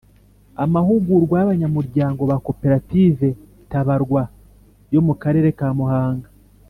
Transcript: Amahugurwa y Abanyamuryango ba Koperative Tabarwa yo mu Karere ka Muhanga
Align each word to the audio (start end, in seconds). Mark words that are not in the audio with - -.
Amahugurwa 0.63 1.35
y 1.37 1.43
Abanyamuryango 1.45 2.21
ba 2.29 2.37
Koperative 2.47 3.27
Tabarwa 3.71 4.21
yo 4.93 5.01
mu 5.07 5.13
Karere 5.21 5.49
ka 5.59 5.69
Muhanga 5.77 6.29